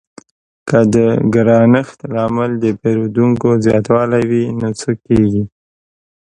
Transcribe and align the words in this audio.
که 0.69 0.79
د 0.93 0.95
ګرانښت 1.33 1.99
لامل 2.13 2.51
د 2.63 2.65
پیرودونکو 2.81 3.49
زیاتوالی 3.65 4.23
وي 4.29 4.45
نو 4.59 4.69
څه 4.79 4.91
کیږي؟ 5.05 5.43